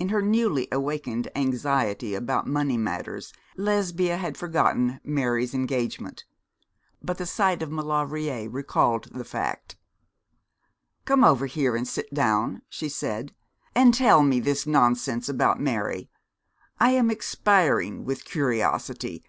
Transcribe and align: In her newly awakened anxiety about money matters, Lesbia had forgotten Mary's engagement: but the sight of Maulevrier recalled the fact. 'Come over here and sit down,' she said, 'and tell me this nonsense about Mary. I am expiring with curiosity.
In 0.00 0.08
her 0.08 0.20
newly 0.20 0.66
awakened 0.72 1.30
anxiety 1.36 2.12
about 2.16 2.48
money 2.48 2.76
matters, 2.76 3.32
Lesbia 3.56 4.16
had 4.16 4.36
forgotten 4.36 4.98
Mary's 5.04 5.54
engagement: 5.54 6.24
but 7.00 7.18
the 7.18 7.24
sight 7.24 7.62
of 7.62 7.70
Maulevrier 7.70 8.50
recalled 8.50 9.12
the 9.14 9.24
fact. 9.24 9.76
'Come 11.04 11.22
over 11.22 11.46
here 11.46 11.76
and 11.76 11.86
sit 11.86 12.12
down,' 12.12 12.62
she 12.68 12.88
said, 12.88 13.32
'and 13.76 13.94
tell 13.94 14.24
me 14.24 14.40
this 14.40 14.66
nonsense 14.66 15.28
about 15.28 15.60
Mary. 15.60 16.10
I 16.80 16.90
am 16.90 17.08
expiring 17.08 18.04
with 18.04 18.24
curiosity. 18.24 19.22